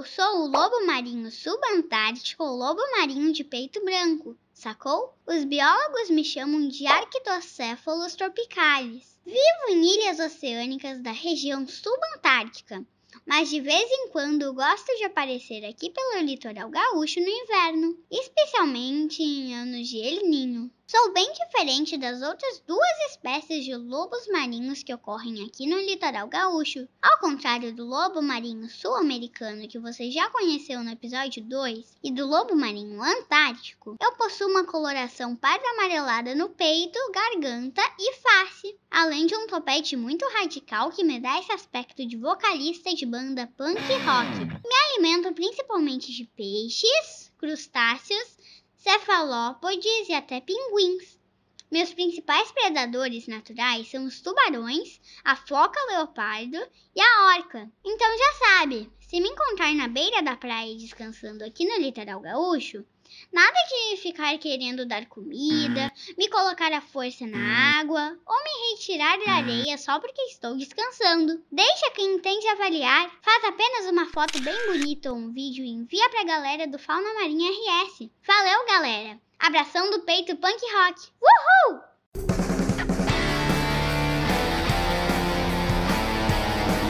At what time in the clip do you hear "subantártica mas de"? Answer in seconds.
11.68-13.60